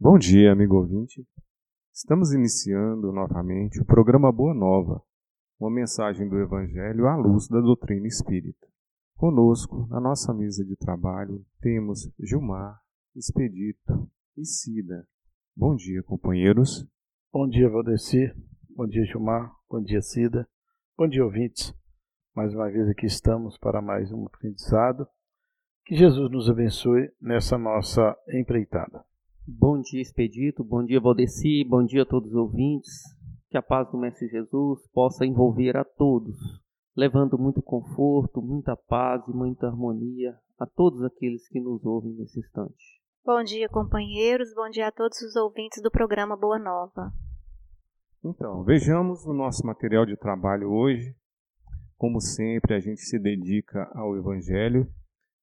[0.00, 1.22] Bom dia, amigo ouvinte.
[1.92, 5.02] Estamos iniciando novamente o programa Boa Nova,
[5.60, 8.66] uma mensagem do Evangelho à luz da doutrina espírita.
[9.18, 12.80] Conosco, na nossa mesa de trabalho, temos Gilmar,
[13.16, 15.08] Expedito e Cida.
[15.56, 16.86] Bom dia, companheiros.
[17.32, 18.32] Bom dia, Valdeci.
[18.76, 19.52] Bom dia, Gilmar.
[19.68, 20.48] Bom dia, Cida.
[20.96, 21.74] Bom dia, ouvintes.
[22.32, 25.04] Mais uma vez aqui estamos para mais um aprendizado.
[25.84, 29.04] Que Jesus nos abençoe nessa nossa empreitada.
[29.44, 30.62] Bom dia, Expedito.
[30.62, 31.64] Bom dia, Valdeci.
[31.64, 32.92] Bom dia a todos os ouvintes.
[33.50, 36.38] Que a paz do Mestre Jesus possa envolver a todos
[36.98, 42.40] levando muito conforto, muita paz e muita harmonia a todos aqueles que nos ouvem nesse
[42.40, 43.00] instante.
[43.24, 44.52] Bom dia, companheiros.
[44.52, 47.12] Bom dia a todos os ouvintes do programa Boa Nova.
[48.24, 51.14] Então, vejamos o nosso material de trabalho hoje.
[51.96, 54.92] Como sempre, a gente se dedica ao Evangelho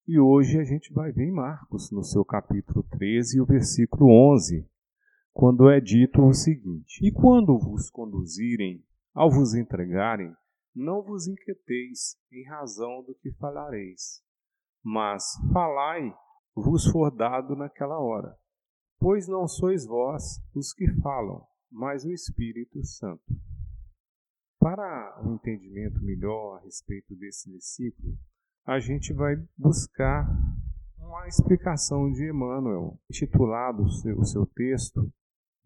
[0.05, 4.69] e hoje a gente vai ver em Marcos, no seu capítulo 13, o versículo 11,
[5.31, 10.35] quando é dito o seguinte: E quando vos conduzirem ao vos entregarem,
[10.75, 14.21] não vos inquieteis em razão do que falareis,
[14.83, 15.23] mas
[15.53, 16.13] falai
[16.53, 18.37] vos for dado naquela hora.
[18.99, 23.23] Pois não sois vós os que falam, mas o Espírito Santo.
[24.59, 28.17] Para um entendimento melhor a respeito desse versículo,
[28.65, 30.27] a gente vai buscar
[30.97, 35.11] uma explicação de Emmanuel, intitulado o seu, o seu texto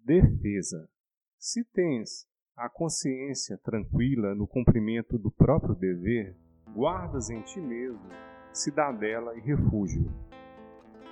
[0.03, 0.89] Defesa.
[1.37, 2.27] Se tens
[2.59, 6.35] a consciência tranquila no cumprimento do próprio dever,
[6.75, 8.09] guardas em ti mesmo
[8.51, 10.11] cidadela e refúgio.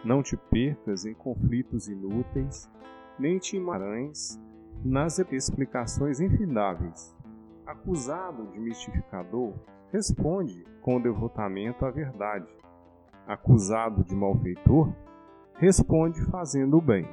[0.03, 2.69] Não te percas em conflitos inúteis,
[3.17, 4.37] nem te emaranhes
[4.83, 7.15] nas explicações infindáveis.
[7.65, 9.53] Acusado de mistificador,
[9.89, 12.51] responde com devotamento à verdade.
[13.25, 14.93] Acusado de malfeitor,
[15.55, 17.07] responde fazendo o bem.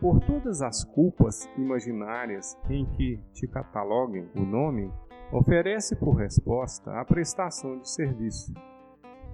[0.00, 4.92] Por todas as culpas imaginárias em que te cataloguem o nome,
[5.32, 8.54] oferece por resposta a prestação de serviço.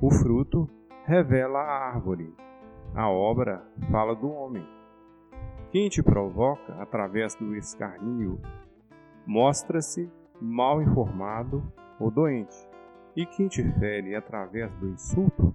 [0.00, 0.66] O fruto
[1.04, 2.34] revela a árvore,
[2.94, 4.66] a obra fala do homem.
[5.70, 8.40] Quem te provoca através do escarnio
[9.26, 10.10] mostra-se
[10.40, 11.62] mal informado
[12.00, 12.56] ou doente,
[13.14, 15.54] e quem te fere através do insulto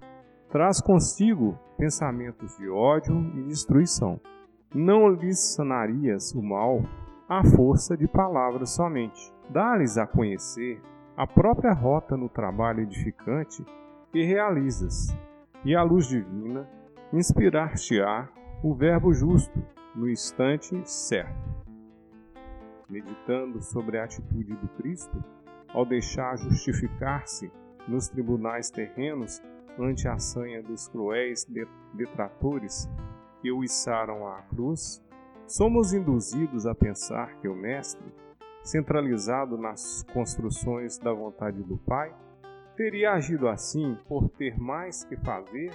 [0.50, 4.20] traz consigo pensamentos de ódio e destruição
[4.74, 6.82] não lhes sanarias o mal
[7.28, 9.32] à força de palavras somente.
[9.48, 10.80] Dá-lhes a conhecer
[11.16, 13.64] a própria rota no trabalho edificante
[14.12, 15.08] que realizas,
[15.64, 16.68] e a luz divina
[17.12, 18.28] inspirar-te-á
[18.62, 19.62] o verbo justo
[19.94, 21.50] no instante certo.
[22.88, 25.22] Meditando sobre a atitude do Cristo,
[25.68, 27.50] ao deixar justificar-se
[27.86, 29.42] nos tribunais terrenos
[29.78, 31.46] ante a sanha dos cruéis
[31.94, 32.88] detratores,
[33.40, 35.02] que o içaram à cruz,
[35.46, 38.04] somos induzidos a pensar que o Mestre,
[38.62, 42.14] centralizado nas construções da vontade do Pai,
[42.76, 45.70] teria agido assim por ter mais que fazer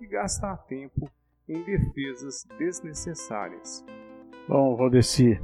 [0.00, 1.08] e gastar tempo
[1.48, 3.84] em defesas desnecessárias.
[4.48, 5.40] Bom, Valdeci,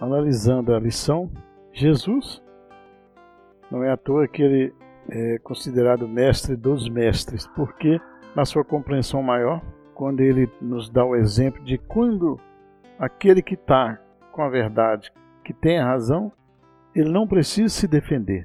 [0.00, 1.30] analisando a lição,
[1.72, 2.42] Jesus
[3.70, 4.74] não é à toa que ele
[5.08, 8.00] é considerado mestre dos mestres, porque
[8.36, 9.62] na sua compreensão maior
[10.02, 12.36] quando ele nos dá o exemplo de quando
[12.98, 14.00] aquele que está
[14.32, 15.12] com a verdade,
[15.44, 16.32] que tem a razão,
[16.92, 18.44] ele não precisa se defender.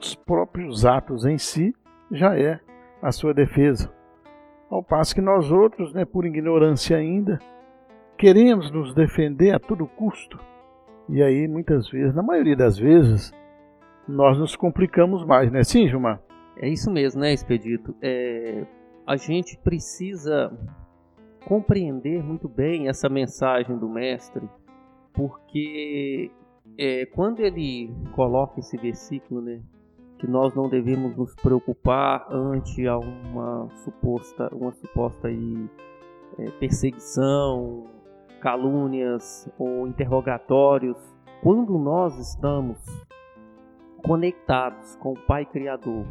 [0.00, 1.72] Os próprios atos em si
[2.10, 2.58] já é
[3.00, 3.88] a sua defesa.
[4.68, 7.38] Ao passo que nós outros, né, por ignorância ainda,
[8.16, 10.40] queremos nos defender a todo custo.
[11.08, 13.32] E aí, muitas vezes, na maioria das vezes,
[14.08, 15.62] nós nos complicamos mais, né?
[15.62, 16.20] Sim, Gilmar?
[16.56, 17.94] É isso mesmo, né, Expedito?
[18.02, 18.66] É,
[19.08, 20.52] a gente precisa
[21.46, 24.46] compreender muito bem essa mensagem do mestre,
[25.14, 26.30] porque
[26.76, 29.62] é, quando ele coloca esse versículo, né,
[30.18, 35.70] que nós não devemos nos preocupar ante a uma suposta, uma suposta aí,
[36.38, 37.86] é, perseguição,
[38.42, 40.98] calúnias ou interrogatórios,
[41.42, 42.78] quando nós estamos
[44.04, 46.04] conectados com o Pai Criador,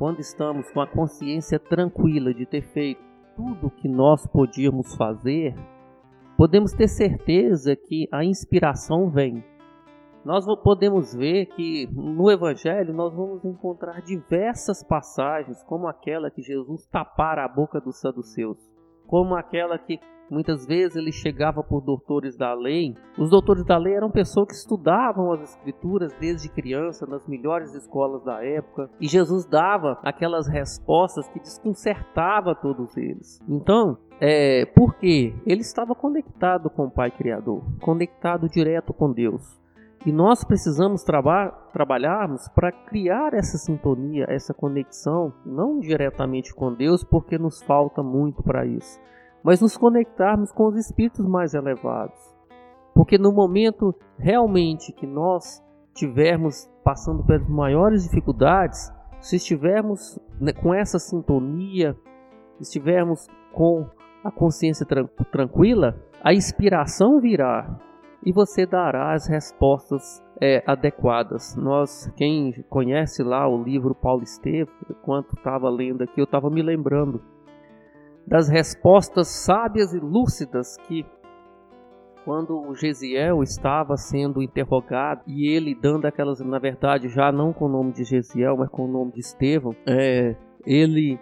[0.00, 3.02] quando estamos com a consciência tranquila de ter feito
[3.36, 5.54] tudo o que nós podíamos fazer,
[6.38, 9.44] podemos ter certeza que a inspiração vem.
[10.24, 16.86] Nós podemos ver que no Evangelho nós vamos encontrar diversas passagens, como aquela que Jesus
[16.86, 18.56] tapara a boca dos saduceus,
[19.10, 19.98] como aquela que
[20.30, 22.94] Muitas vezes ele chegava por doutores da lei.
[23.18, 28.22] Os doutores da lei eram pessoas que estudavam as escrituras desde criança nas melhores escolas
[28.22, 33.40] da época, e Jesus dava aquelas respostas que desconcertava todos eles.
[33.48, 35.34] Então, é, por quê?
[35.44, 39.60] Ele estava conectado com o Pai Criador, conectado direto com Deus.
[40.06, 47.04] E nós precisamos traba trabalharmos para criar essa sintonia, essa conexão, não diretamente com Deus,
[47.04, 48.98] porque nos falta muito para isso,
[49.42, 52.18] mas nos conectarmos com os espíritos mais elevados.
[52.94, 55.62] Porque no momento realmente que nós
[55.92, 61.94] tivermos passando pelas maiores dificuldades, se estivermos né, com essa sintonia,
[62.58, 63.86] estivermos com
[64.24, 67.78] a consciência tran tranquila, a inspiração virá
[68.24, 71.56] e você dará as respostas é, adequadas.
[71.56, 76.62] Nós, quem conhece lá o livro Paulo Estevam, enquanto estava lendo aqui, eu estava me
[76.62, 77.22] lembrando
[78.26, 81.04] das respostas sábias e lúcidas que
[82.24, 87.64] quando o Gesiel estava sendo interrogado e ele dando aquelas, na verdade, já não com
[87.64, 90.36] o nome de Gesiel, mas com o nome de Estevão, é,
[90.66, 91.18] ele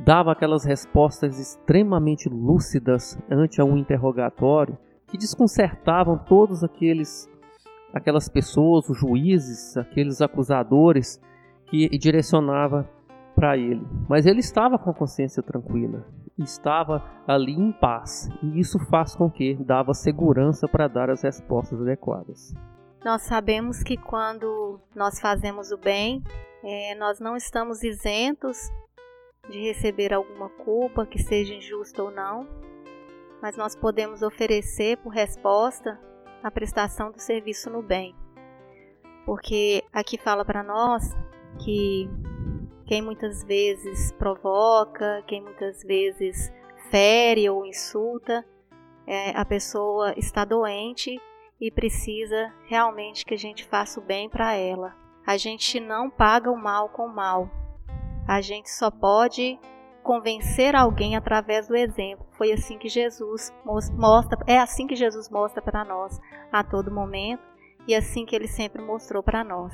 [0.00, 4.76] dava aquelas respostas extremamente lúcidas ante um interrogatório
[5.10, 7.28] que desconcertavam todos aqueles
[7.92, 11.20] aquelas pessoas, os juízes, aqueles acusadores
[11.66, 12.88] que direcionava
[13.34, 13.84] para ele.
[14.08, 16.06] Mas ele estava com a consciência tranquila
[16.44, 21.80] estava ali em paz, e isso faz com que dava segurança para dar as respostas
[21.80, 22.54] adequadas.
[23.04, 26.22] Nós sabemos que quando nós fazemos o bem,
[26.62, 28.58] é, nós não estamos isentos
[29.48, 32.46] de receber alguma culpa, que seja injusta ou não,
[33.42, 35.98] mas nós podemos oferecer por resposta
[36.42, 38.14] a prestação do serviço no bem.
[39.24, 41.16] Porque aqui fala para nós
[41.62, 42.08] que
[42.86, 46.52] quem muitas vezes provoca, quem muitas vezes
[46.90, 48.44] fere ou insulta,
[49.06, 51.20] é, a pessoa está doente
[51.60, 54.96] e precisa realmente que a gente faça o bem para ela.
[55.26, 57.48] A gente não paga o mal com o mal.
[58.26, 59.58] A gente só pode
[60.10, 62.26] convencer alguém através do exemplo.
[62.32, 63.54] Foi assim que Jesus
[63.96, 66.20] mostra, é assim que Jesus mostra para nós
[66.50, 67.44] a todo momento
[67.86, 69.72] e assim que ele sempre mostrou para nós.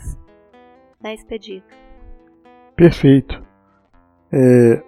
[1.03, 1.75] Né, Expedito?
[2.77, 3.43] Perfeito.
[4.31, 4.83] É,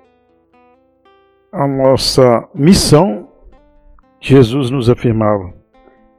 [1.50, 3.32] a nossa missão,
[4.20, 5.54] Jesus nos afirmava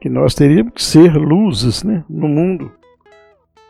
[0.02, 2.72] que nós teríamos que ser luzes né, no mundo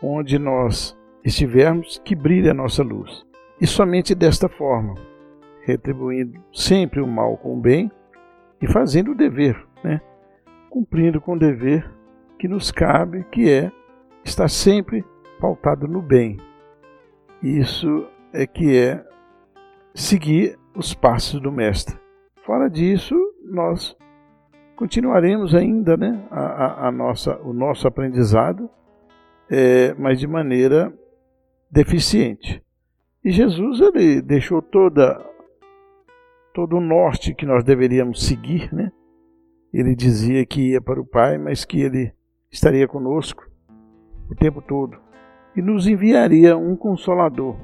[0.02, 3.26] onde nós estivermos, que brilhe a nossa luz.
[3.60, 5.09] E somente desta forma,
[5.62, 7.90] retribuindo sempre o mal com o bem
[8.60, 10.00] e fazendo o dever, né,
[10.68, 11.90] cumprindo com o dever
[12.38, 13.70] que nos cabe, que é
[14.24, 15.04] estar sempre
[15.40, 16.38] pautado no bem,
[17.42, 19.04] isso é que é
[19.94, 21.98] seguir os passos do mestre.
[22.44, 23.14] Fora disso,
[23.44, 23.96] nós
[24.76, 28.68] continuaremos ainda né, a, a, a nossa, o nosso aprendizado,
[29.50, 30.92] é, mas de maneira
[31.70, 32.62] deficiente.
[33.24, 35.29] E Jesus ele deixou toda
[36.52, 38.90] todo o norte que nós deveríamos seguir, né?
[39.72, 42.12] Ele dizia que ia para o Pai, mas que ele
[42.50, 43.48] estaria conosco
[44.28, 44.98] o tempo todo
[45.56, 47.56] e nos enviaria um consolador.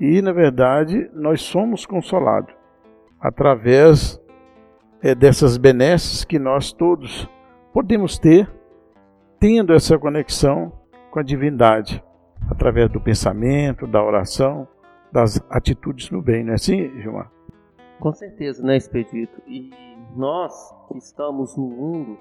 [0.00, 2.54] E, na verdade, nós somos consolados
[3.20, 4.20] através
[5.02, 7.28] é, dessas benesses que nós todos
[7.72, 8.50] podemos ter,
[9.38, 10.72] tendo essa conexão
[11.10, 12.02] com a divindade,
[12.50, 14.66] através do pensamento, da oração,
[15.12, 17.33] das atitudes no bem, não é assim, Gilmar?
[18.00, 19.40] Com certeza, né, Expedito?
[19.46, 19.70] E
[20.16, 20.52] nós
[20.88, 22.18] que estamos no mundo,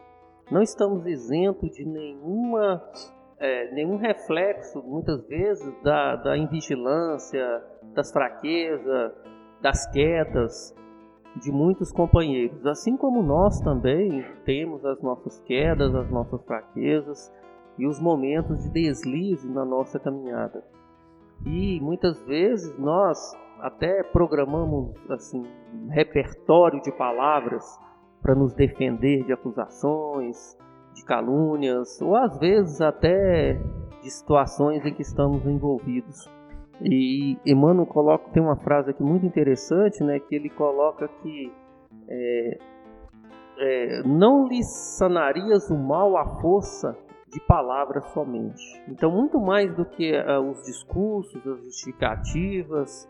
[0.52, 2.82] não estamos isentos de nenhuma
[3.44, 7.62] é, nenhum reflexo, muitas vezes, da, da invigilância,
[7.94, 9.12] das fraquezas,
[9.62, 10.74] das quedas
[11.42, 12.66] de muitos companheiros.
[12.66, 17.34] Assim como nós também temos as nossas quedas, as nossas fraquezas
[17.78, 20.64] e os momentos de deslize na nossa caminhada.
[21.46, 23.20] E muitas vezes nós
[23.64, 25.42] até programamos assim
[25.74, 27.64] um repertório de palavras
[28.22, 30.58] para nos defender de acusações,
[30.94, 33.54] de calúnias, ou às vezes até
[34.02, 36.30] de situações em que estamos envolvidos.
[36.82, 41.50] E Emmanuel coloca, tem uma frase aqui muito interessante, né, que ele coloca que
[42.10, 42.58] é,
[43.60, 46.98] é, não lhe sanarias o mal à força
[47.32, 48.62] de palavras somente.
[48.90, 53.10] Então, muito mais do que uh, os discursos, as justificativas,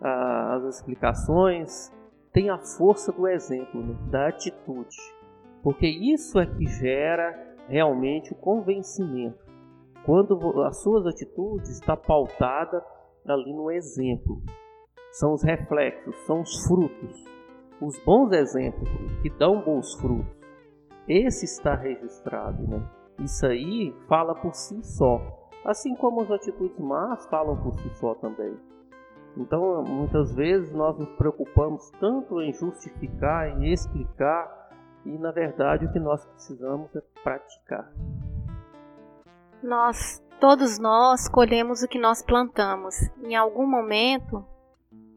[0.00, 1.92] as explicações,
[2.32, 3.96] tem a força do exemplo, né?
[4.10, 4.96] da atitude.
[5.62, 9.44] Porque isso é que gera realmente o convencimento.
[10.04, 12.84] Quando as suas atitudes está pautada
[13.32, 14.42] ali no exemplo.
[15.10, 17.24] São os reflexos, são os frutos.
[17.80, 18.88] Os bons exemplos
[19.22, 20.36] que dão bons frutos.
[21.08, 22.88] Esse está registrado, né?
[23.20, 25.20] Isso aí fala por si só.
[25.64, 28.56] Assim como as atitudes más falam por si só também.
[29.36, 34.70] Então, muitas vezes nós nos preocupamos tanto em justificar, em explicar,
[35.04, 37.92] e na verdade o que nós precisamos é praticar.
[39.62, 42.94] Nós, todos nós, colhemos o que nós plantamos.
[43.22, 44.44] Em algum momento,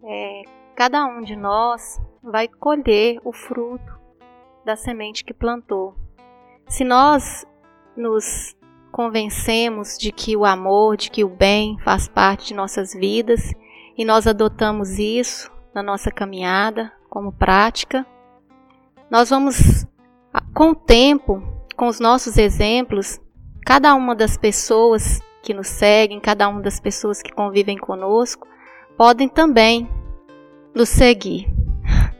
[0.03, 0.43] é,
[0.75, 3.99] cada um de nós vai colher o fruto
[4.65, 5.95] da semente que plantou.
[6.67, 7.47] Se nós
[7.95, 8.55] nos
[8.91, 13.53] convencemos de que o amor, de que o bem faz parte de nossas vidas
[13.99, 18.05] e nós adotamos isso na nossa caminhada como prática,
[19.11, 19.85] nós vamos,
[20.53, 21.43] com o tempo,
[21.75, 23.19] com os nossos exemplos,
[23.65, 28.47] cada uma das pessoas que nos seguem, cada uma das pessoas que convivem conosco,
[28.97, 29.89] podem também
[30.73, 31.47] nos seguir.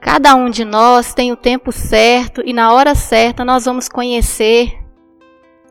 [0.00, 4.78] Cada um de nós tem o tempo certo e na hora certa nós vamos conhecer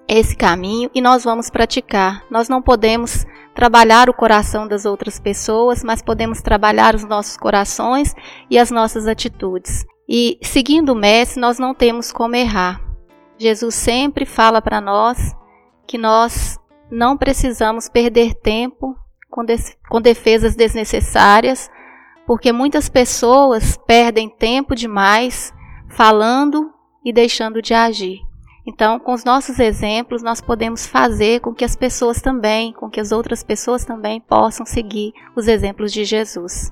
[0.08, 2.26] esse caminho e nós vamos praticar.
[2.32, 8.16] Nós não podemos trabalhar o coração das outras pessoas, mas podemos trabalhar os nossos corações
[8.50, 9.86] e as nossas atitudes.
[10.08, 12.82] E seguindo o Mestre, nós não temos como errar.
[13.38, 15.36] Jesus sempre fala para nós
[15.88, 16.60] que nós
[16.92, 18.96] não precisamos perder tempo
[19.30, 19.44] com,
[19.90, 21.70] com defesas desnecessárias,
[22.26, 25.54] porque muitas pessoas perdem tempo demais
[25.90, 26.72] falando
[27.04, 28.22] e deixando de agir.
[28.66, 33.00] Então, com os nossos exemplos, nós podemos fazer com que as pessoas também, com que
[33.00, 36.72] as outras pessoas também possam seguir os exemplos de Jesus.